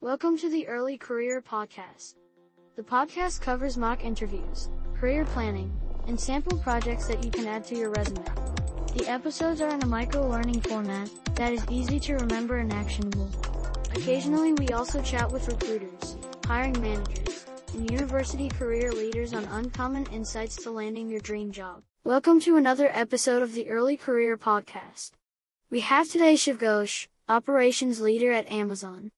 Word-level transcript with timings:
Welcome 0.00 0.38
to 0.38 0.48
the 0.48 0.68
Early 0.68 0.96
Career 0.96 1.42
Podcast. 1.42 2.14
The 2.76 2.84
podcast 2.84 3.40
covers 3.40 3.76
mock 3.76 4.04
interviews, 4.04 4.68
career 4.96 5.24
planning, 5.24 5.76
and 6.06 6.18
sample 6.18 6.56
projects 6.58 7.08
that 7.08 7.24
you 7.24 7.32
can 7.32 7.48
add 7.48 7.64
to 7.64 7.74
your 7.74 7.90
resume. 7.90 8.24
The 8.94 9.08
episodes 9.08 9.60
are 9.60 9.74
in 9.74 9.82
a 9.82 9.86
micro 9.86 10.24
learning 10.24 10.60
format 10.60 11.10
that 11.34 11.52
is 11.52 11.66
easy 11.68 11.98
to 11.98 12.14
remember 12.14 12.58
and 12.58 12.72
actionable. 12.72 13.28
Occasionally, 13.92 14.52
we 14.52 14.68
also 14.68 15.02
chat 15.02 15.32
with 15.32 15.48
recruiters, 15.48 16.16
hiring 16.46 16.80
managers, 16.80 17.44
and 17.74 17.90
university 17.90 18.48
career 18.50 18.92
leaders 18.92 19.34
on 19.34 19.46
uncommon 19.46 20.06
insights 20.12 20.54
to 20.62 20.70
landing 20.70 21.08
your 21.08 21.20
dream 21.20 21.50
job. 21.50 21.82
Welcome 22.04 22.38
to 22.42 22.56
another 22.56 22.88
episode 22.94 23.42
of 23.42 23.52
the 23.52 23.68
Early 23.68 23.96
Career 23.96 24.38
Podcast. 24.38 25.10
We 25.70 25.80
have 25.80 26.08
today 26.08 26.36
Shiv 26.36 26.60
Ghosh, 26.60 27.08
operations 27.28 28.00
leader 28.00 28.30
at 28.30 28.48
Amazon. 28.48 29.10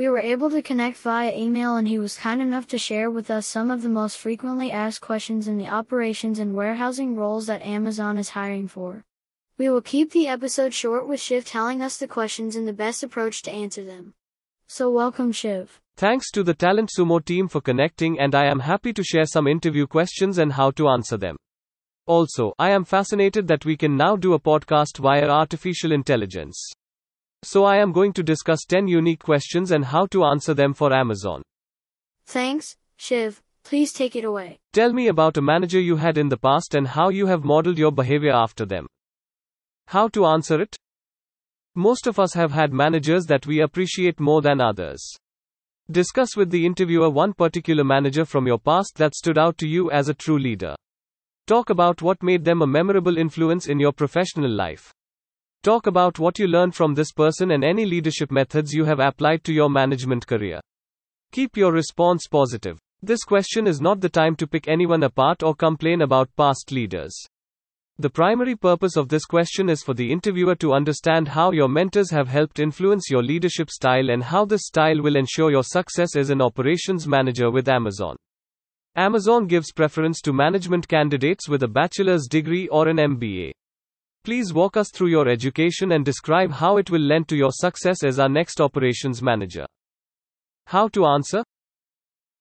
We 0.00 0.08
were 0.08 0.18
able 0.18 0.48
to 0.48 0.62
connect 0.62 0.96
via 0.96 1.30
email 1.36 1.76
and 1.76 1.86
he 1.86 1.98
was 1.98 2.16
kind 2.16 2.40
enough 2.40 2.66
to 2.68 2.78
share 2.78 3.10
with 3.10 3.30
us 3.30 3.46
some 3.46 3.70
of 3.70 3.82
the 3.82 3.90
most 3.90 4.16
frequently 4.16 4.72
asked 4.72 5.02
questions 5.02 5.46
in 5.46 5.58
the 5.58 5.68
operations 5.68 6.38
and 6.38 6.54
warehousing 6.54 7.16
roles 7.16 7.48
that 7.48 7.60
Amazon 7.60 8.16
is 8.16 8.30
hiring 8.30 8.66
for. 8.66 9.04
We 9.58 9.68
will 9.68 9.82
keep 9.82 10.12
the 10.12 10.26
episode 10.26 10.72
short 10.72 11.06
with 11.06 11.20
Shiv 11.20 11.44
telling 11.44 11.82
us 11.82 11.98
the 11.98 12.08
questions 12.08 12.56
and 12.56 12.66
the 12.66 12.72
best 12.72 13.02
approach 13.02 13.42
to 13.42 13.50
answer 13.50 13.84
them. 13.84 14.14
So 14.68 14.90
welcome 14.90 15.32
Shiv. 15.32 15.78
Thanks 15.98 16.30
to 16.30 16.42
the 16.42 16.54
Talent 16.54 16.88
Sumo 16.96 17.22
team 17.22 17.46
for 17.46 17.60
connecting 17.60 18.18
and 18.18 18.34
I 18.34 18.46
am 18.46 18.60
happy 18.60 18.94
to 18.94 19.04
share 19.04 19.26
some 19.26 19.46
interview 19.46 19.86
questions 19.86 20.38
and 20.38 20.54
how 20.54 20.70
to 20.70 20.88
answer 20.88 21.18
them. 21.18 21.36
Also, 22.06 22.54
I 22.58 22.70
am 22.70 22.84
fascinated 22.84 23.46
that 23.48 23.66
we 23.66 23.76
can 23.76 23.98
now 23.98 24.16
do 24.16 24.32
a 24.32 24.40
podcast 24.40 24.96
via 24.96 25.28
artificial 25.28 25.92
intelligence. 25.92 26.72
So 27.42 27.64
I 27.64 27.78
am 27.78 27.92
going 27.92 28.12
to 28.14 28.22
discuss 28.22 28.64
10 28.68 28.86
unique 28.86 29.22
questions 29.22 29.70
and 29.70 29.84
how 29.84 30.06
to 30.06 30.24
answer 30.24 30.52
them 30.52 30.74
for 30.74 30.92
Amazon. 30.92 31.42
Thanks, 32.26 32.76
Shiv. 32.96 33.40
Please 33.64 33.92
take 33.92 34.16
it 34.16 34.24
away. 34.24 34.58
Tell 34.72 34.92
me 34.92 35.08
about 35.08 35.36
a 35.36 35.42
manager 35.42 35.80
you 35.80 35.96
had 35.96 36.18
in 36.18 36.28
the 36.28 36.36
past 36.36 36.74
and 36.74 36.86
how 36.86 37.08
you 37.08 37.26
have 37.26 37.44
modeled 37.44 37.78
your 37.78 37.92
behavior 37.92 38.32
after 38.32 38.66
them. 38.66 38.86
How 39.86 40.08
to 40.08 40.26
answer 40.26 40.60
it? 40.60 40.76
Most 41.74 42.06
of 42.06 42.18
us 42.18 42.34
have 42.34 42.52
had 42.52 42.72
managers 42.72 43.26
that 43.26 43.46
we 43.46 43.60
appreciate 43.60 44.20
more 44.20 44.42
than 44.42 44.60
others. 44.60 45.02
Discuss 45.90 46.36
with 46.36 46.50
the 46.50 46.66
interviewer 46.66 47.10
one 47.10 47.32
particular 47.32 47.84
manager 47.84 48.24
from 48.24 48.46
your 48.46 48.58
past 48.58 48.96
that 48.96 49.14
stood 49.14 49.38
out 49.38 49.58
to 49.58 49.66
you 49.66 49.90
as 49.90 50.08
a 50.08 50.14
true 50.14 50.38
leader. 50.38 50.74
Talk 51.46 51.70
about 51.70 52.02
what 52.02 52.22
made 52.22 52.44
them 52.44 52.62
a 52.62 52.66
memorable 52.66 53.16
influence 53.16 53.66
in 53.66 53.80
your 53.80 53.92
professional 53.92 54.50
life. 54.50 54.92
Talk 55.62 55.86
about 55.86 56.18
what 56.18 56.38
you 56.38 56.46
learned 56.46 56.74
from 56.74 56.94
this 56.94 57.12
person 57.12 57.50
and 57.50 57.62
any 57.62 57.84
leadership 57.84 58.30
methods 58.30 58.72
you 58.72 58.86
have 58.86 58.98
applied 58.98 59.44
to 59.44 59.52
your 59.52 59.68
management 59.68 60.26
career. 60.26 60.58
Keep 61.32 61.58
your 61.58 61.70
response 61.70 62.26
positive. 62.26 62.78
This 63.02 63.24
question 63.24 63.66
is 63.66 63.78
not 63.78 64.00
the 64.00 64.08
time 64.08 64.36
to 64.36 64.46
pick 64.46 64.68
anyone 64.68 65.02
apart 65.02 65.42
or 65.42 65.54
complain 65.54 66.00
about 66.00 66.34
past 66.34 66.72
leaders. 66.72 67.14
The 67.98 68.08
primary 68.08 68.56
purpose 68.56 68.96
of 68.96 69.10
this 69.10 69.26
question 69.26 69.68
is 69.68 69.82
for 69.82 69.92
the 69.92 70.10
interviewer 70.10 70.54
to 70.54 70.72
understand 70.72 71.28
how 71.28 71.52
your 71.52 71.68
mentors 71.68 72.10
have 72.10 72.28
helped 72.28 72.58
influence 72.58 73.10
your 73.10 73.22
leadership 73.22 73.68
style 73.68 74.08
and 74.08 74.24
how 74.24 74.46
this 74.46 74.62
style 74.64 75.02
will 75.02 75.16
ensure 75.16 75.50
your 75.50 75.62
success 75.62 76.16
as 76.16 76.30
an 76.30 76.40
operations 76.40 77.06
manager 77.06 77.50
with 77.50 77.68
Amazon. 77.68 78.16
Amazon 78.96 79.46
gives 79.46 79.72
preference 79.72 80.22
to 80.22 80.32
management 80.32 80.88
candidates 80.88 81.50
with 81.50 81.62
a 81.62 81.68
bachelor's 81.68 82.26
degree 82.28 82.66
or 82.68 82.88
an 82.88 82.96
MBA. 82.96 83.52
Please 84.22 84.52
walk 84.52 84.76
us 84.76 84.90
through 84.92 85.08
your 85.08 85.28
education 85.28 85.92
and 85.92 86.04
describe 86.04 86.52
how 86.52 86.76
it 86.76 86.90
will 86.90 87.00
lend 87.00 87.26
to 87.28 87.36
your 87.36 87.50
success 87.50 88.04
as 88.04 88.18
our 88.18 88.28
next 88.28 88.60
operations 88.60 89.22
manager. 89.22 89.64
How 90.66 90.88
to 90.88 91.06
answer? 91.06 91.42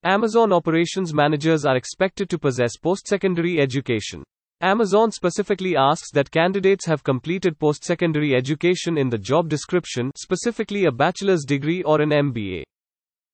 Amazon 0.03 0.51
operations 0.51 1.13
managers 1.13 1.65
are 1.65 1.77
expected 1.77 2.29
to 2.29 2.37
possess 2.37 2.75
post 2.75 3.07
secondary 3.07 3.61
education. 3.61 4.23
Amazon 4.61 5.09
specifically 5.09 5.77
asks 5.77 6.11
that 6.11 6.29
candidates 6.31 6.85
have 6.85 7.01
completed 7.01 7.57
post 7.57 7.85
secondary 7.85 8.35
education 8.35 8.97
in 8.97 9.09
the 9.09 9.17
job 9.17 9.47
description, 9.47 10.11
specifically 10.17 10.83
a 10.83 10.91
bachelor's 10.91 11.45
degree 11.45 11.81
or 11.83 12.01
an 12.01 12.09
MBA. 12.09 12.63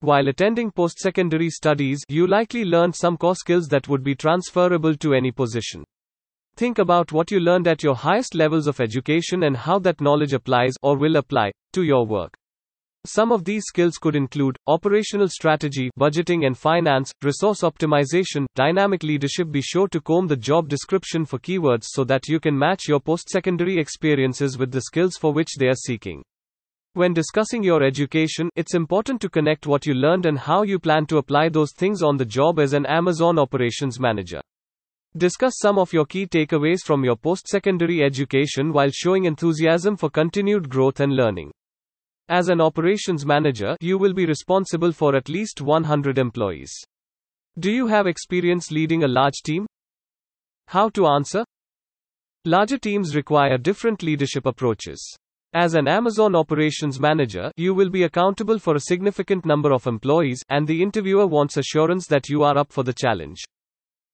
While 0.00 0.28
attending 0.28 0.70
post 0.70 1.00
secondary 1.00 1.50
studies, 1.50 2.04
you 2.08 2.28
likely 2.28 2.64
learned 2.64 2.94
some 2.94 3.16
core 3.16 3.34
skills 3.34 3.66
that 3.68 3.88
would 3.88 4.04
be 4.04 4.14
transferable 4.14 4.94
to 4.98 5.14
any 5.14 5.32
position. 5.32 5.84
Think 6.56 6.78
about 6.78 7.12
what 7.12 7.30
you 7.30 7.38
learned 7.38 7.68
at 7.68 7.82
your 7.82 7.94
highest 7.94 8.34
levels 8.34 8.66
of 8.66 8.80
education 8.80 9.42
and 9.42 9.54
how 9.54 9.78
that 9.80 10.00
knowledge 10.00 10.32
applies, 10.32 10.72
or 10.82 10.96
will 10.96 11.16
apply, 11.16 11.52
to 11.74 11.82
your 11.82 12.06
work. 12.06 12.34
Some 13.04 13.30
of 13.30 13.44
these 13.44 13.64
skills 13.66 13.98
could 13.98 14.16
include 14.16 14.56
operational 14.66 15.28
strategy, 15.28 15.90
budgeting 16.00 16.46
and 16.46 16.56
finance, 16.56 17.12
resource 17.22 17.60
optimization, 17.60 18.46
dynamic 18.54 19.02
leadership. 19.02 19.50
Be 19.50 19.60
sure 19.60 19.86
to 19.88 20.00
comb 20.00 20.28
the 20.28 20.36
job 20.36 20.70
description 20.70 21.26
for 21.26 21.38
keywords 21.38 21.84
so 21.88 22.04
that 22.04 22.26
you 22.26 22.40
can 22.40 22.58
match 22.58 22.88
your 22.88 23.00
post 23.00 23.28
secondary 23.28 23.78
experiences 23.78 24.56
with 24.56 24.72
the 24.72 24.80
skills 24.80 25.18
for 25.18 25.34
which 25.34 25.56
they 25.58 25.68
are 25.68 25.74
seeking. 25.74 26.22
When 26.94 27.12
discussing 27.12 27.62
your 27.62 27.82
education, 27.82 28.48
it's 28.56 28.74
important 28.74 29.20
to 29.20 29.28
connect 29.28 29.66
what 29.66 29.84
you 29.84 29.92
learned 29.92 30.24
and 30.24 30.38
how 30.38 30.62
you 30.62 30.78
plan 30.78 31.04
to 31.08 31.18
apply 31.18 31.50
those 31.50 31.74
things 31.74 32.02
on 32.02 32.16
the 32.16 32.24
job 32.24 32.58
as 32.58 32.72
an 32.72 32.86
Amazon 32.86 33.38
operations 33.38 34.00
manager. 34.00 34.40
Discuss 35.16 35.54
some 35.56 35.78
of 35.78 35.94
your 35.94 36.04
key 36.04 36.26
takeaways 36.26 36.82
from 36.84 37.02
your 37.02 37.16
post 37.16 37.48
secondary 37.48 38.02
education 38.02 38.70
while 38.70 38.90
showing 38.90 39.24
enthusiasm 39.24 39.96
for 39.96 40.10
continued 40.10 40.68
growth 40.68 41.00
and 41.00 41.16
learning. 41.16 41.50
As 42.28 42.50
an 42.50 42.60
operations 42.60 43.24
manager, 43.24 43.78
you 43.80 43.96
will 43.96 44.12
be 44.12 44.26
responsible 44.26 44.92
for 44.92 45.16
at 45.16 45.30
least 45.30 45.62
100 45.62 46.18
employees. 46.18 46.70
Do 47.58 47.70
you 47.70 47.86
have 47.86 48.06
experience 48.06 48.70
leading 48.70 49.04
a 49.04 49.08
large 49.08 49.40
team? 49.42 49.66
How 50.66 50.90
to 50.90 51.06
answer? 51.06 51.46
Larger 52.44 52.76
teams 52.76 53.16
require 53.16 53.56
different 53.56 54.02
leadership 54.02 54.44
approaches. 54.44 55.16
As 55.54 55.72
an 55.72 55.88
Amazon 55.88 56.34
operations 56.34 57.00
manager, 57.00 57.50
you 57.56 57.72
will 57.72 57.88
be 57.88 58.02
accountable 58.02 58.58
for 58.58 58.74
a 58.74 58.80
significant 58.80 59.46
number 59.46 59.72
of 59.72 59.86
employees, 59.86 60.42
and 60.50 60.68
the 60.68 60.82
interviewer 60.82 61.26
wants 61.26 61.56
assurance 61.56 62.06
that 62.08 62.28
you 62.28 62.42
are 62.42 62.58
up 62.58 62.70
for 62.70 62.82
the 62.82 62.92
challenge. 62.92 63.42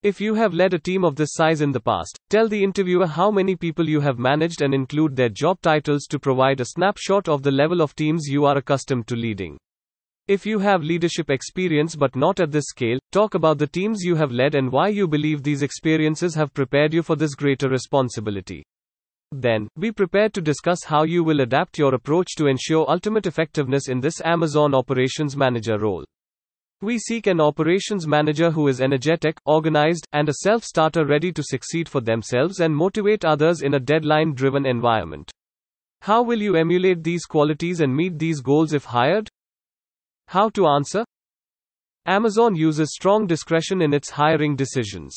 If 0.03 0.21
you 0.21 0.35
have 0.35 0.53
led 0.53 0.75
a 0.75 0.81
team 0.81 1.05
of 1.05 1.15
this 1.15 1.35
size 1.35 1.61
in 1.61 1.71
the 1.71 1.79
past, 1.79 2.19
tell 2.29 2.49
the 2.49 2.65
interviewer 2.65 3.07
how 3.07 3.31
many 3.31 3.55
people 3.55 3.89
you 3.89 4.01
have 4.01 4.19
managed 4.19 4.61
and 4.61 4.75
include 4.75 5.15
their 5.15 5.29
job 5.29 5.61
titles 5.63 6.07
to 6.07 6.19
provide 6.19 6.61
a 6.61 6.65
snapshot 6.65 7.29
of 7.29 7.45
the 7.45 7.53
level 7.53 7.81
of 7.81 7.95
teams 7.95 8.27
you 8.27 8.45
are 8.45 8.59
accustomed 8.59 9.07
to 9.07 9.15
leading. 9.15 9.57
If 10.27 10.45
you 10.45 10.59
have 10.59 10.83
leadership 10.83 11.31
experience 11.31 11.95
but 11.95 12.17
not 12.17 12.41
at 12.41 12.51
this 12.51 12.65
scale, 12.67 12.99
talk 13.13 13.35
about 13.35 13.59
the 13.59 13.69
teams 13.69 14.03
you 14.03 14.17
have 14.17 14.33
led 14.33 14.57
and 14.57 14.73
why 14.73 14.89
you 14.89 15.07
believe 15.07 15.45
these 15.45 15.63
experiences 15.63 16.35
have 16.35 16.53
prepared 16.53 16.93
you 16.93 17.05
for 17.05 17.15
this 17.15 17.37
greater 17.37 17.69
responsibility. 17.69 18.65
Then, 19.31 19.69
be 19.79 19.93
prepared 19.93 20.35
to 20.35 20.41
discuss 20.41 20.83
how 20.83 21.05
you 21.05 21.23
will 21.23 21.43
adapt 21.43 21.79
your 21.79 21.95
approach 21.95 22.35
to 22.39 22.49
ensure 22.49 22.91
ultimate 22.91 23.27
effectiveness 23.27 23.87
in 23.87 24.01
this 24.01 24.21
Amazon 24.25 24.75
operations 24.75 25.37
manager 25.37 25.79
role. 25.79 26.05
We 26.83 26.99
seek 26.99 27.29
an 27.29 27.41
operations 27.41 28.09
manager 28.09 28.51
who 28.51 28.67
is 28.67 28.81
energetic, 28.81 29.39
organized, 29.47 30.05
and 30.13 30.29
a 30.29 30.35
self 30.35 30.65
starter 30.65 31.07
ready 31.07 31.31
to 31.31 31.41
succeed 31.41 31.89
for 31.89 32.01
themselves 32.01 32.59
and 32.59 32.75
motivate 32.75 33.25
others 33.25 33.63
in 33.63 33.75
a 33.75 33.79
deadline 33.79 34.35
driven 34.35 34.67
environment. 34.67 35.31
How 36.01 36.23
will 36.23 36.43
you 36.43 36.57
emulate 36.57 37.05
these 37.05 37.25
qualities 37.25 37.81
and 37.81 37.95
meet 37.95 38.19
these 38.19 38.41
goals 38.41 38.73
if 38.73 38.85
hired? 38.85 39.29
How 40.27 40.49
to 40.49 40.67
answer? 40.67 41.05
Amazon 42.07 42.57
uses 42.57 42.93
strong 42.93 43.29
discretion 43.29 43.81
in 43.81 43.95
its 43.95 44.11
hiring 44.11 44.57
decisions. 44.57 45.17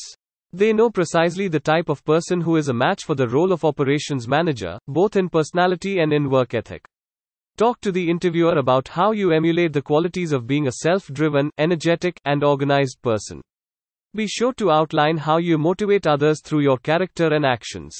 They 0.52 0.72
know 0.72 0.88
precisely 0.88 1.48
the 1.48 1.58
type 1.58 1.88
of 1.88 2.04
person 2.04 2.40
who 2.40 2.54
is 2.54 2.68
a 2.68 2.74
match 2.74 3.02
for 3.02 3.16
the 3.16 3.26
role 3.26 3.50
of 3.50 3.64
operations 3.64 4.28
manager, 4.28 4.78
both 4.86 5.16
in 5.16 5.28
personality 5.28 5.98
and 5.98 6.12
in 6.12 6.30
work 6.30 6.54
ethic. 6.54 6.86
Talk 7.56 7.80
to 7.80 7.90
the 7.90 8.10
interviewer 8.10 8.58
about 8.58 8.88
how 8.88 9.12
you 9.12 9.32
emulate 9.32 9.72
the 9.72 9.80
qualities 9.80 10.32
of 10.32 10.46
being 10.46 10.66
a 10.66 10.72
self 10.72 11.06
driven, 11.06 11.50
energetic, 11.56 12.20
and 12.26 12.44
organized 12.44 13.00
person. 13.00 13.40
Be 14.14 14.26
sure 14.26 14.52
to 14.54 14.70
outline 14.70 15.16
how 15.16 15.38
you 15.38 15.56
motivate 15.56 16.06
others 16.06 16.42
through 16.42 16.60
your 16.60 16.76
character 16.76 17.32
and 17.32 17.46
actions. 17.46 17.96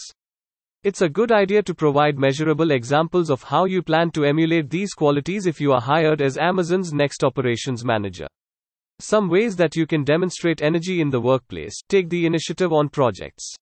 It's 0.85 1.01
a 1.01 1.09
good 1.09 1.33
idea 1.33 1.63
to 1.63 1.75
provide 1.75 2.19
measurable 2.19 2.71
examples 2.71 3.31
of 3.31 3.45
how 3.45 3.65
you 3.65 3.83
plan 3.83 4.11
to 4.11 4.27
emulate 4.27 4.69
these 4.69 4.93
qualities 4.93 5.47
if 5.47 5.59
you 5.59 5.73
are 5.73 5.81
hired 5.81 6.21
as 6.21 6.37
Amazon's 6.37 6.93
next 6.93 7.25
operations 7.25 7.83
manager. 7.83 8.27
Some 8.99 9.31
ways 9.31 9.57
that 9.57 9.75
you 9.75 9.87
can 9.87 10.05
demonstrate 10.05 10.61
energy 10.61 11.01
in 11.01 11.09
the 11.09 11.21
workplace 11.21 11.81
take 11.89 12.11
the 12.11 12.27
initiative 12.27 12.75
on 12.75 12.91
projects. 12.91 13.55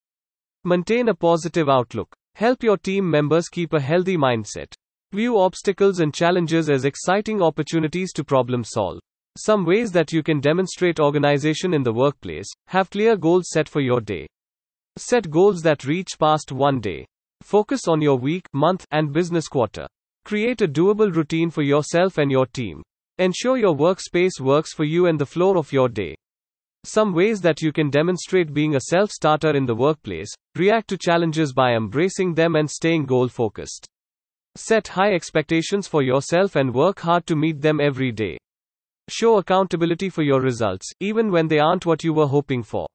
Maintain 0.65 1.09
a 1.09 1.15
positive 1.15 1.69
outlook. 1.69 2.13
Help 2.35 2.65
your 2.65 2.79
team 2.79 3.09
members 3.09 3.49
keep 3.49 3.73
a 3.73 3.81
healthy 3.81 4.17
mindset. 4.17 4.75
View 5.15 5.39
obstacles 5.39 6.01
and 6.01 6.13
challenges 6.13 6.69
as 6.69 6.85
exciting 6.85 7.41
opportunities 7.41 8.13
to 8.15 8.25
problem 8.25 8.65
solve. 8.65 8.99
Some 9.39 9.65
ways 9.65 9.93
that 9.93 10.13
you 10.13 10.25
can 10.25 10.41
demonstrate 10.41 10.99
organization 10.99 11.73
in 11.73 11.85
the 11.85 11.93
workplace 11.93 12.49
have 12.67 12.91
clear 12.91 13.17
goals 13.17 13.45
set 13.53 13.69
for 13.69 13.81
your 13.81 14.01
day. 14.01 14.27
Set 14.99 15.31
goals 15.31 15.63
that 15.63 15.85
reach 15.85 16.19
past 16.19 16.51
one 16.51 16.81
day. 16.81 17.07
Focus 17.43 17.87
on 17.87 18.03
your 18.03 18.17
week, 18.17 18.49
month, 18.53 18.87
and 18.91 19.13
business 19.13 19.47
quarter. 19.47 19.87
Create 20.25 20.63
a 20.63 20.67
doable 20.67 21.15
routine 21.15 21.49
for 21.49 21.63
yourself 21.63 22.19
and 22.19 22.29
your 22.29 22.47
team. 22.47 22.83
Ensure 23.19 23.57
your 23.57 23.77
workspace 23.77 24.41
works 24.41 24.75
for 24.75 24.83
you 24.83 25.07
and 25.07 25.21
the 25.21 25.27
flow 25.27 25.57
of 25.57 25.73
your 25.73 25.89
day. 25.89 26.17
Some 26.83 27.15
ways 27.15 27.41
that 27.43 27.63
you 27.63 27.73
can 27.73 27.89
demonstrate 27.89 28.53
being 28.53 28.75
a 28.75 28.81
self 28.81 29.13
starter 29.13 29.55
in 29.55 29.65
the 29.65 29.77
workplace 29.77 30.35
react 30.57 30.89
to 30.89 30.99
challenges 30.99 31.53
by 31.53 31.77
embracing 31.77 32.35
them 32.35 32.57
and 32.57 32.69
staying 32.69 33.05
goal 33.05 33.29
focused. 33.29 33.87
Set 34.57 34.87
high 34.87 35.13
expectations 35.13 35.89
for 35.89 36.03
yourself 36.03 36.55
and 36.55 36.73
work 36.73 37.01
hard 37.01 37.27
to 37.27 37.35
meet 37.35 37.61
them 37.61 37.81
every 37.81 38.13
day. 38.13 38.39
Show 39.09 39.39
accountability 39.39 40.09
for 40.09 40.23
your 40.23 40.41
results, 40.41 40.91
even 41.01 41.33
when 41.33 41.49
they 41.49 41.59
aren't 41.59 41.87
what 41.87 42.05
you 42.05 42.13
were 42.13 42.29
hoping 42.29 42.63
for. 42.63 42.87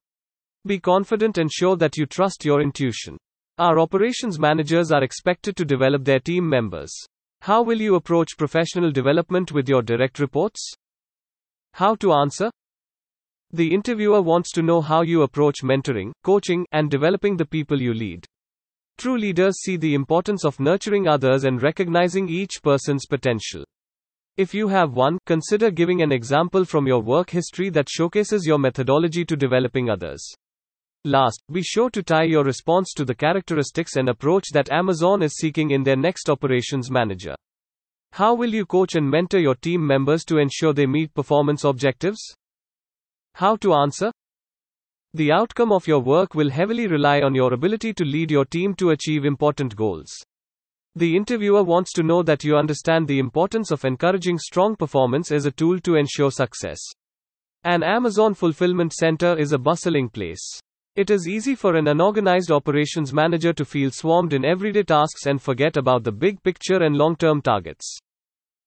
Be 0.66 0.80
confident 0.80 1.38
and 1.38 1.52
show 1.52 1.76
that 1.76 1.98
you 1.98 2.06
trust 2.06 2.46
your 2.46 2.62
intuition. 2.62 3.18
Our 3.58 3.78
operations 3.78 4.40
managers 4.40 4.90
are 4.92 5.04
expected 5.04 5.58
to 5.58 5.66
develop 5.66 6.06
their 6.06 6.22
team 6.22 6.48
members. 6.48 6.94
How 7.42 7.62
will 7.62 7.82
you 7.82 7.96
approach 7.96 8.38
professional 8.38 8.92
development 8.92 9.52
with 9.52 9.68
your 9.68 9.82
direct 9.82 10.20
reports? 10.20 10.74
How 11.74 11.96
to 11.96 12.14
answer? 12.14 12.50
The 13.52 13.74
interviewer 13.74 14.22
wants 14.22 14.52
to 14.54 14.62
know 14.62 14.80
how 14.80 15.02
you 15.02 15.24
approach 15.24 15.58
mentoring, 15.62 16.12
coaching, 16.24 16.66
and 16.72 16.90
developing 16.90 17.36
the 17.36 17.46
people 17.46 17.82
you 17.82 17.94
lead. 17.94 18.26
True 19.00 19.18
leaders 19.18 19.62
see 19.62 19.78
the 19.78 19.94
importance 19.94 20.44
of 20.44 20.60
nurturing 20.60 21.08
others 21.08 21.46
and 21.46 21.64
recognizing 21.64 22.28
each 22.28 22.62
person's 22.62 23.06
potential. 23.06 23.64
If 24.36 24.54
you 24.54 24.68
have 24.68 24.92
one, 24.92 25.18
consider 25.26 25.72
giving 25.72 26.02
an 26.02 26.12
example 26.12 26.66
from 26.66 26.86
your 26.86 27.00
work 27.00 27.30
history 27.30 27.70
that 27.70 27.88
showcases 27.90 28.46
your 28.46 28.60
methodology 28.60 29.24
to 29.24 29.38
developing 29.38 29.90
others. 29.90 30.22
Last, 31.06 31.42
be 31.50 31.64
sure 31.64 31.90
to 31.92 32.04
tie 32.04 32.24
your 32.24 32.44
response 32.44 32.92
to 32.98 33.06
the 33.06 33.16
characteristics 33.16 33.96
and 33.96 34.10
approach 34.10 34.50
that 34.52 34.70
Amazon 34.70 35.22
is 35.22 35.38
seeking 35.38 35.72
in 35.72 35.84
their 35.84 35.96
next 35.96 36.30
operations 36.30 36.92
manager. 36.92 37.36
How 38.12 38.34
will 38.34 38.54
you 38.54 38.66
coach 38.66 38.96
and 38.96 39.10
mentor 39.10 39.40
your 39.40 39.56
team 39.56 39.88
members 39.88 40.26
to 40.26 40.40
ensure 40.40 40.74
they 40.74 40.88
meet 40.88 41.14
performance 41.14 41.64
objectives? 41.64 42.20
How 43.36 43.56
to 43.56 43.76
answer? 43.76 44.12
The 45.16 45.32
outcome 45.32 45.72
of 45.72 45.88
your 45.88 46.02
work 46.02 46.36
will 46.36 46.52
heavily 46.52 46.86
rely 46.86 47.22
on 47.22 47.34
your 47.34 47.52
ability 47.52 47.94
to 47.94 48.06
lead 48.06 48.30
your 48.30 48.46
team 48.46 48.76
to 48.76 48.92
achieve 48.92 49.26
important 49.26 49.76
goals. 49.76 50.14
The 50.96 51.16
interviewer 51.16 51.64
wants 51.64 51.94
to 51.94 52.04
know 52.04 52.22
that 52.22 52.44
you 52.44 52.56
understand 52.56 53.08
the 53.08 53.18
importance 53.18 53.72
of 53.72 53.86
encouraging 53.86 54.38
strong 54.38 54.76
performance 54.76 55.32
as 55.32 55.48
a 55.48 55.52
tool 55.52 55.80
to 55.80 55.96
ensure 55.96 56.30
success. 56.30 56.80
An 57.64 57.82
Amazon 57.82 58.36
fulfillment 58.36 58.94
center 58.94 59.36
is 59.36 59.52
a 59.52 59.58
bustling 59.58 60.10
place. 60.10 60.60
It 60.96 61.10
is 61.10 61.28
easy 61.28 61.56
for 61.56 61.76
an 61.76 61.88
unorganized 61.88 62.52
operations 62.52 63.12
manager 63.12 63.52
to 63.54 63.66
feel 63.66 63.90
swarmed 63.90 64.34
in 64.34 64.46
everyday 64.46 64.84
tasks 64.84 65.26
and 65.26 65.42
forget 65.42 65.76
about 65.76 66.04
the 66.04 66.12
big 66.12 66.44
picture 66.44 66.84
and 66.84 66.96
long 66.96 67.16
term 67.16 67.42
targets. 67.42 67.98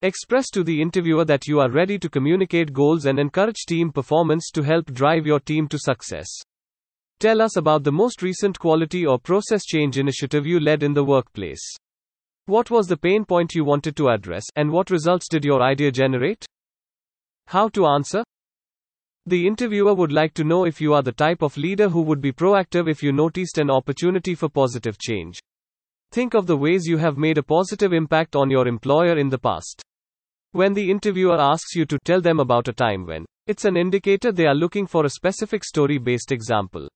Express 0.05 0.51
to 0.51 0.65
the 0.65 0.83
interviewer 0.83 1.25
that 1.27 1.47
you 1.47 1.61
are 1.61 1.71
ready 1.71 1.97
to 1.97 2.09
communicate 2.09 2.73
goals 2.73 3.07
and 3.07 3.21
encourage 3.21 3.67
team 3.69 3.93
performance 3.93 4.51
to 4.53 4.61
help 4.61 4.87
drive 4.87 5.27
your 5.27 5.39
team 5.39 5.69
to 5.69 5.79
success. 5.79 6.27
Tell 7.21 7.41
us 7.41 7.57
about 7.57 7.85
the 7.85 7.93
most 7.93 8.21
recent 8.21 8.59
quality 8.59 9.07
or 9.07 9.17
process 9.17 9.65
change 9.65 9.99
initiative 9.99 10.45
you 10.45 10.59
led 10.59 10.83
in 10.83 10.93
the 10.93 11.05
workplace. 11.05 11.63
What 12.47 12.69
was 12.69 12.89
the 12.89 12.97
pain 12.97 13.25
point 13.25 13.55
you 13.55 13.65
wanted 13.65 13.95
to 13.95 14.09
address, 14.09 14.43
and 14.57 14.73
what 14.73 14.91
results 14.91 15.29
did 15.29 15.45
your 15.45 15.63
idea 15.63 15.93
generate? 15.93 16.45
How 17.47 17.69
to 17.69 17.87
answer? 17.87 18.25
The 19.27 19.47
interviewer 19.47 19.95
would 19.95 20.11
like 20.11 20.35
to 20.35 20.43
know 20.43 20.65
if 20.65 20.81
you 20.81 20.95
are 20.95 21.03
the 21.03 21.13
type 21.13 21.43
of 21.43 21.57
leader 21.57 21.89
who 21.89 22.03
would 22.03 22.21
be 22.21 22.33
proactive 22.33 22.91
if 22.91 23.05
you 23.05 23.13
noticed 23.13 23.59
an 23.59 23.71
opportunity 23.71 24.35
for 24.35 24.49
positive 24.49 24.99
change. 24.99 25.39
Think 26.11 26.35
of 26.35 26.49
the 26.49 26.57
ways 26.57 26.89
you 26.89 26.97
have 26.97 27.17
made 27.17 27.39
a 27.39 27.43
positive 27.45 27.93
impact 27.93 28.35
on 28.35 28.51
your 28.51 28.67
employer 28.67 29.17
in 29.17 29.29
the 29.29 29.39
past. 29.39 29.81
When 30.55 30.75
the 30.75 30.91
interviewer 30.91 31.41
asks 31.41 31.75
you 31.75 31.87
to 31.87 31.99
tell 32.05 32.21
them 32.21 32.39
about 32.39 32.69
a 32.69 32.75
time 32.75 33.07
when, 33.07 33.25
it's 33.47 33.65
an 33.65 33.75
indicator 33.75 34.31
they 34.31 34.45
are 34.45 34.55
looking 34.55 34.87
for 34.87 35.07
a 35.07 35.11
specific 35.11 35.65
story 35.65 35.97
based 35.97 36.31
example. 36.31 36.89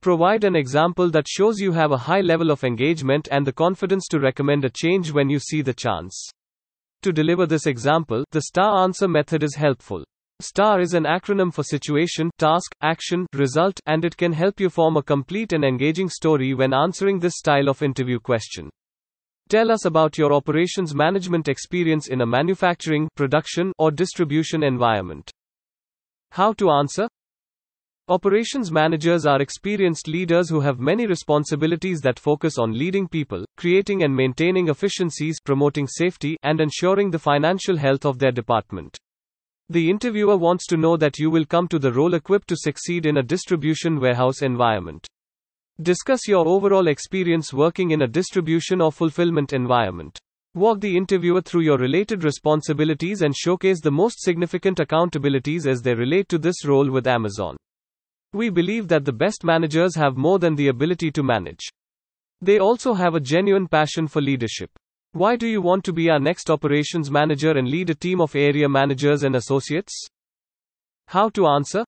Provide 0.00 0.44
an 0.44 0.54
example 0.54 1.10
that 1.10 1.26
shows 1.26 1.58
you 1.58 1.72
have 1.72 1.90
a 1.90 1.96
high 1.96 2.20
level 2.20 2.52
of 2.52 2.62
engagement 2.62 3.26
and 3.32 3.44
the 3.44 3.52
confidence 3.52 4.06
to 4.08 4.20
recommend 4.20 4.64
a 4.64 4.70
change 4.70 5.10
when 5.10 5.28
you 5.28 5.40
see 5.40 5.60
the 5.60 5.74
chance. 5.74 6.30
To 7.02 7.12
deliver 7.12 7.46
this 7.46 7.66
example, 7.66 8.24
the 8.30 8.42
STAR 8.42 8.84
answer 8.84 9.08
method 9.08 9.42
is 9.42 9.56
helpful. 9.56 10.04
STAR 10.40 10.80
is 10.80 10.94
an 10.94 11.02
acronym 11.02 11.52
for 11.52 11.64
situation, 11.64 12.30
task, 12.38 12.72
action, 12.80 13.26
result, 13.34 13.80
and 13.86 14.04
it 14.04 14.16
can 14.16 14.32
help 14.32 14.60
you 14.60 14.70
form 14.70 14.96
a 14.96 15.02
complete 15.02 15.52
and 15.52 15.64
engaging 15.64 16.08
story 16.08 16.54
when 16.54 16.72
answering 16.72 17.18
this 17.18 17.38
style 17.38 17.68
of 17.68 17.82
interview 17.82 18.20
question. 18.20 18.70
Tell 19.50 19.70
us 19.70 19.84
about 19.84 20.16
your 20.16 20.32
operations 20.32 20.94
management 20.94 21.48
experience 21.48 22.08
in 22.08 22.22
a 22.22 22.26
manufacturing, 22.26 23.08
production, 23.14 23.72
or 23.78 23.90
distribution 23.90 24.62
environment. 24.62 25.30
How 26.30 26.54
to 26.54 26.70
answer? 26.70 27.06
Operations 28.08 28.72
managers 28.72 29.26
are 29.26 29.40
experienced 29.40 30.08
leaders 30.08 30.50
who 30.50 30.60
have 30.60 30.78
many 30.78 31.06
responsibilities 31.06 32.00
that 32.00 32.18
focus 32.18 32.58
on 32.58 32.76
leading 32.76 33.06
people, 33.06 33.44
creating 33.56 34.02
and 34.02 34.14
maintaining 34.14 34.68
efficiencies, 34.68 35.38
promoting 35.44 35.86
safety, 35.86 36.36
and 36.42 36.60
ensuring 36.60 37.10
the 37.10 37.18
financial 37.18 37.76
health 37.76 38.04
of 38.04 38.18
their 38.18 38.32
department. 38.32 38.96
The 39.70 39.88
interviewer 39.88 40.36
wants 40.36 40.66
to 40.66 40.76
know 40.76 40.96
that 40.98 41.18
you 41.18 41.30
will 41.30 41.46
come 41.46 41.68
to 41.68 41.78
the 41.78 41.92
role 41.92 42.14
equipped 42.14 42.48
to 42.48 42.56
succeed 42.56 43.06
in 43.06 43.16
a 43.16 43.22
distribution 43.22 43.98
warehouse 43.98 44.42
environment. 44.42 45.06
Discuss 45.82 46.28
your 46.28 46.46
overall 46.46 46.86
experience 46.86 47.52
working 47.52 47.90
in 47.90 48.02
a 48.02 48.06
distribution 48.06 48.80
or 48.80 48.92
fulfillment 48.92 49.52
environment. 49.52 50.16
Walk 50.54 50.80
the 50.80 50.96
interviewer 50.96 51.40
through 51.40 51.62
your 51.62 51.78
related 51.78 52.22
responsibilities 52.22 53.22
and 53.22 53.34
showcase 53.34 53.80
the 53.80 53.90
most 53.90 54.20
significant 54.20 54.78
accountabilities 54.78 55.66
as 55.66 55.82
they 55.82 55.92
relate 55.92 56.28
to 56.28 56.38
this 56.38 56.64
role 56.64 56.88
with 56.88 57.08
Amazon. 57.08 57.56
We 58.32 58.50
believe 58.50 58.86
that 58.86 59.04
the 59.04 59.12
best 59.12 59.42
managers 59.42 59.96
have 59.96 60.16
more 60.16 60.38
than 60.38 60.54
the 60.54 60.68
ability 60.68 61.10
to 61.10 61.24
manage. 61.24 61.68
They 62.40 62.60
also 62.60 62.94
have 62.94 63.16
a 63.16 63.20
genuine 63.20 63.66
passion 63.66 64.06
for 64.06 64.22
leadership. 64.22 64.70
Why 65.10 65.34
do 65.34 65.48
you 65.48 65.60
want 65.60 65.82
to 65.84 65.92
be 65.92 66.08
our 66.08 66.20
next 66.20 66.50
operations 66.50 67.10
manager 67.10 67.50
and 67.50 67.66
lead 67.66 67.90
a 67.90 67.96
team 67.96 68.20
of 68.20 68.36
area 68.36 68.68
managers 68.68 69.24
and 69.24 69.34
associates? 69.34 70.06
How 71.08 71.30
to 71.30 71.48
answer? 71.48 71.84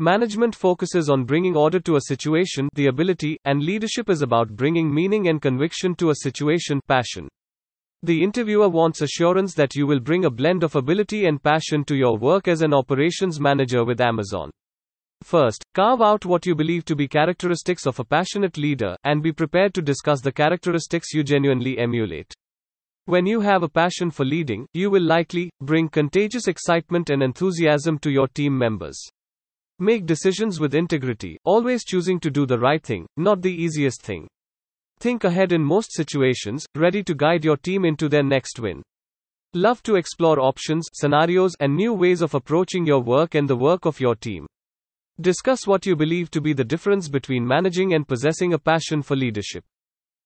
Management 0.00 0.54
focuses 0.54 1.10
on 1.10 1.24
bringing 1.24 1.56
order 1.56 1.80
to 1.80 1.96
a 1.96 2.02
situation, 2.02 2.68
the 2.74 2.86
ability, 2.86 3.36
and 3.44 3.60
leadership 3.60 4.08
is 4.08 4.22
about 4.22 4.54
bringing 4.54 4.94
meaning 4.94 5.26
and 5.26 5.42
conviction 5.42 5.92
to 5.96 6.10
a 6.10 6.14
situation, 6.22 6.80
passion. 6.86 7.26
The 8.04 8.22
interviewer 8.22 8.68
wants 8.68 9.02
assurance 9.02 9.54
that 9.54 9.74
you 9.74 9.88
will 9.88 9.98
bring 9.98 10.24
a 10.24 10.30
blend 10.30 10.62
of 10.62 10.76
ability 10.76 11.26
and 11.26 11.42
passion 11.42 11.84
to 11.86 11.96
your 11.96 12.16
work 12.16 12.46
as 12.46 12.62
an 12.62 12.72
operations 12.72 13.40
manager 13.40 13.84
with 13.84 14.00
Amazon. 14.00 14.52
First, 15.24 15.64
carve 15.74 16.00
out 16.00 16.24
what 16.24 16.46
you 16.46 16.54
believe 16.54 16.84
to 16.84 16.94
be 16.94 17.08
characteristics 17.08 17.84
of 17.84 17.98
a 17.98 18.04
passionate 18.04 18.56
leader, 18.56 18.94
and 19.02 19.20
be 19.20 19.32
prepared 19.32 19.74
to 19.74 19.82
discuss 19.82 20.20
the 20.20 20.30
characteristics 20.30 21.12
you 21.12 21.24
genuinely 21.24 21.76
emulate. 21.76 22.32
When 23.06 23.26
you 23.26 23.40
have 23.40 23.64
a 23.64 23.68
passion 23.68 24.12
for 24.12 24.24
leading, 24.24 24.64
you 24.74 24.90
will 24.90 25.02
likely 25.02 25.50
bring 25.60 25.88
contagious 25.88 26.46
excitement 26.46 27.10
and 27.10 27.20
enthusiasm 27.20 27.98
to 27.98 28.12
your 28.12 28.28
team 28.28 28.56
members. 28.56 29.04
Make 29.80 30.06
decisions 30.06 30.58
with 30.58 30.74
integrity, 30.74 31.38
always 31.44 31.84
choosing 31.84 32.18
to 32.20 32.30
do 32.30 32.46
the 32.46 32.58
right 32.58 32.82
thing, 32.82 33.06
not 33.16 33.42
the 33.42 33.52
easiest 33.52 34.02
thing. 34.02 34.26
Think 34.98 35.22
ahead 35.22 35.52
in 35.52 35.62
most 35.62 35.92
situations, 35.92 36.66
ready 36.74 37.04
to 37.04 37.14
guide 37.14 37.44
your 37.44 37.56
team 37.56 37.84
into 37.84 38.08
their 38.08 38.24
next 38.24 38.58
win. 38.58 38.82
Love 39.54 39.80
to 39.84 39.94
explore 39.94 40.40
options, 40.40 40.88
scenarios, 40.92 41.54
and 41.60 41.76
new 41.76 41.94
ways 41.94 42.22
of 42.22 42.34
approaching 42.34 42.84
your 42.84 43.00
work 43.00 43.36
and 43.36 43.48
the 43.48 43.56
work 43.56 43.84
of 43.84 44.00
your 44.00 44.16
team. 44.16 44.48
Discuss 45.20 45.64
what 45.64 45.86
you 45.86 45.94
believe 45.94 46.30
to 46.32 46.40
be 46.40 46.52
the 46.52 46.64
difference 46.64 47.08
between 47.08 47.46
managing 47.46 47.94
and 47.94 48.06
possessing 48.06 48.54
a 48.54 48.58
passion 48.58 49.00
for 49.00 49.14
leadership. 49.14 49.64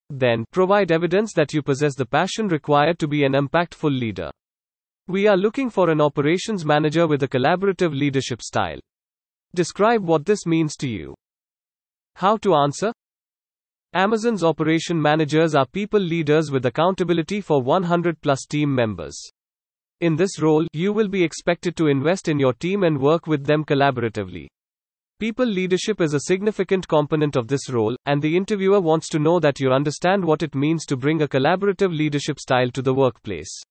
Then, 0.08 0.46
provide 0.50 0.90
evidence 0.90 1.34
that 1.34 1.52
you 1.52 1.62
possess 1.62 1.94
the 1.94 2.06
passion 2.06 2.48
required 2.48 2.98
to 3.00 3.06
be 3.06 3.24
an 3.24 3.32
impactful 3.32 3.98
leader. 3.98 4.30
We 5.08 5.28
are 5.28 5.36
looking 5.36 5.68
for 5.68 5.90
an 5.90 6.00
operations 6.00 6.64
manager 6.64 7.06
with 7.06 7.22
a 7.22 7.28
collaborative 7.28 7.94
leadership 7.94 8.40
style. 8.40 8.80
Describe 9.54 10.04
what 10.04 10.24
this 10.24 10.46
means 10.46 10.76
to 10.76 10.88
you. 10.88 11.14
How 12.14 12.36
to 12.38 12.54
answer? 12.54 12.92
Amazon's 13.92 14.42
operation 14.42 15.00
managers 15.00 15.54
are 15.54 15.66
people 15.66 16.00
leaders 16.00 16.50
with 16.50 16.64
accountability 16.64 17.42
for 17.42 17.60
100 17.60 18.20
plus 18.22 18.46
team 18.46 18.74
members. 18.74 19.18
In 20.00 20.16
this 20.16 20.40
role, 20.40 20.66
you 20.72 20.92
will 20.92 21.08
be 21.08 21.22
expected 21.22 21.76
to 21.76 21.88
invest 21.88 22.28
in 22.28 22.38
your 22.38 22.54
team 22.54 22.82
and 22.82 22.98
work 22.98 23.26
with 23.26 23.44
them 23.44 23.64
collaboratively. 23.64 24.46
People 25.20 25.46
leadership 25.46 26.00
is 26.00 26.14
a 26.14 26.20
significant 26.20 26.88
component 26.88 27.36
of 27.36 27.46
this 27.46 27.70
role, 27.70 27.94
and 28.06 28.20
the 28.20 28.36
interviewer 28.36 28.80
wants 28.80 29.08
to 29.10 29.18
know 29.18 29.38
that 29.38 29.60
you 29.60 29.70
understand 29.70 30.24
what 30.24 30.42
it 30.42 30.54
means 30.54 30.84
to 30.86 30.96
bring 30.96 31.22
a 31.22 31.28
collaborative 31.28 31.96
leadership 31.96 32.40
style 32.40 32.70
to 32.70 32.82
the 32.82 32.94
workplace. 32.94 33.62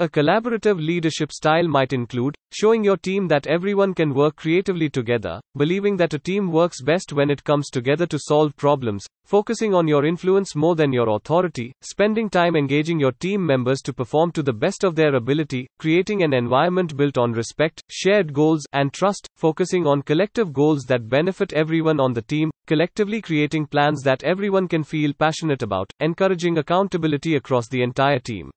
A 0.00 0.08
collaborative 0.08 0.78
leadership 0.78 1.32
style 1.32 1.66
might 1.66 1.92
include 1.92 2.36
showing 2.52 2.84
your 2.84 2.96
team 2.96 3.26
that 3.26 3.48
everyone 3.48 3.94
can 3.94 4.14
work 4.14 4.36
creatively 4.36 4.88
together, 4.88 5.40
believing 5.56 5.96
that 5.96 6.14
a 6.14 6.20
team 6.20 6.52
works 6.52 6.80
best 6.80 7.12
when 7.12 7.30
it 7.30 7.42
comes 7.42 7.68
together 7.68 8.06
to 8.06 8.16
solve 8.16 8.54
problems, 8.56 9.04
focusing 9.24 9.74
on 9.74 9.88
your 9.88 10.04
influence 10.04 10.54
more 10.54 10.76
than 10.76 10.92
your 10.92 11.08
authority, 11.08 11.72
spending 11.80 12.30
time 12.30 12.54
engaging 12.54 13.00
your 13.00 13.10
team 13.10 13.44
members 13.44 13.80
to 13.80 13.92
perform 13.92 14.30
to 14.30 14.42
the 14.44 14.52
best 14.52 14.84
of 14.84 14.94
their 14.94 15.16
ability, 15.16 15.66
creating 15.80 16.22
an 16.22 16.32
environment 16.32 16.96
built 16.96 17.18
on 17.18 17.32
respect, 17.32 17.82
shared 17.90 18.32
goals, 18.32 18.64
and 18.72 18.92
trust, 18.92 19.26
focusing 19.34 19.84
on 19.84 20.02
collective 20.02 20.52
goals 20.52 20.84
that 20.84 21.08
benefit 21.08 21.52
everyone 21.54 21.98
on 21.98 22.12
the 22.12 22.22
team, 22.22 22.52
collectively 22.68 23.20
creating 23.20 23.66
plans 23.66 24.02
that 24.04 24.22
everyone 24.22 24.68
can 24.68 24.84
feel 24.84 25.12
passionate 25.12 25.64
about, 25.64 25.90
encouraging 25.98 26.58
accountability 26.58 27.34
across 27.34 27.66
the 27.68 27.82
entire 27.82 28.20
team. 28.20 28.48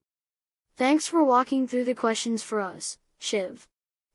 Thanks 0.82 1.06
for 1.06 1.24
walking 1.24 1.68
through 1.68 1.84
the 1.84 1.94
questions 1.94 2.42
for 2.42 2.60
us, 2.60 2.98
Shiv. 3.20 3.68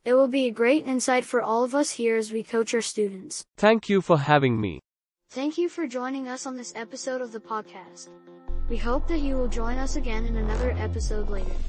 It 0.05 0.15
will 0.15 0.27
be 0.27 0.47
a 0.47 0.51
great 0.51 0.85
insight 0.85 1.25
for 1.25 1.41
all 1.41 1.63
of 1.63 1.77
us 1.77 1.93
here 1.93 2.17
as 2.17 2.33
we 2.33 2.43
coach 2.43 2.75
our 2.75 2.83
students. 2.83 3.45
Thank 3.57 3.89
you 3.89 4.03
for 4.03 4.19
having 4.19 4.61
me. 4.61 4.81
Thank 5.31 5.59
you 5.59 5.69
for 5.69 5.87
joining 5.87 6.27
us 6.27 6.45
on 6.45 6.57
this 6.57 6.73
episode 6.75 7.21
of 7.21 7.31
the 7.31 7.39
podcast. 7.39 8.09
We 8.69 8.77
hope 8.77 9.07
that 9.07 9.21
you 9.21 9.37
will 9.37 9.47
join 9.47 9.79
us 9.79 9.95
again 9.95 10.27
in 10.27 10.35
another 10.35 10.73
episode 10.73 11.31
later. 11.31 11.57